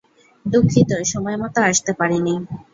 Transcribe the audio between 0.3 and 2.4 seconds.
দুঃখিত সময়মতো আসতে পারিনি।